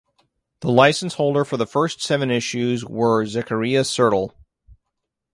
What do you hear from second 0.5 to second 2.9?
The license holder for the first seven issues